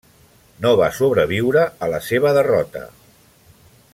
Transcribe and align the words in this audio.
No 0.63 0.71
va 0.79 0.87
sobreviure 0.99 1.67
a 1.87 1.91
la 1.93 2.01
seva 2.07 2.33
derrota. 2.41 2.83